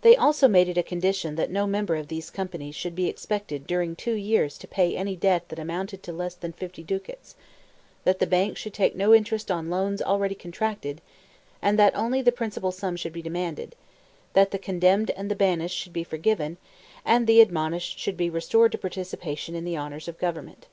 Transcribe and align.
They 0.00 0.16
also 0.16 0.48
made 0.48 0.68
it 0.68 0.76
a 0.76 0.82
condition 0.82 1.36
that 1.36 1.48
no 1.48 1.68
member 1.68 1.94
of 1.94 2.08
these 2.08 2.30
companies 2.30 2.74
should 2.74 2.96
be 2.96 3.06
expected 3.06 3.64
during 3.64 3.94
two 3.94 4.14
years 4.14 4.58
to 4.58 4.66
pay 4.66 4.96
any 4.96 5.14
debt 5.14 5.50
that 5.50 5.58
amounted 5.60 6.02
to 6.02 6.12
less 6.12 6.34
than 6.34 6.52
fifty 6.52 6.82
ducats; 6.82 7.36
that 8.02 8.18
the 8.18 8.26
bank 8.26 8.56
should 8.56 8.74
take 8.74 8.96
no 8.96 9.14
interest 9.14 9.52
on 9.52 9.70
loans 9.70 10.02
already 10.02 10.34
contracted, 10.34 11.00
and 11.62 11.78
that 11.78 11.94
only 11.94 12.20
the 12.20 12.32
principal 12.32 12.72
sum 12.72 12.96
should 12.96 13.12
be 13.12 13.22
demanded; 13.22 13.76
that 14.32 14.50
the 14.50 14.58
condemned 14.58 15.10
and 15.10 15.30
the 15.30 15.36
banished 15.36 15.78
should 15.78 15.92
be 15.92 16.02
forgiven, 16.02 16.56
and 17.04 17.28
the 17.28 17.40
admonished 17.40 17.96
should 18.00 18.16
be 18.16 18.28
restored 18.28 18.72
to 18.72 18.78
participation 18.78 19.54
in 19.54 19.62
the 19.64 19.76
honors 19.76 20.08
of 20.08 20.18
government. 20.18 20.66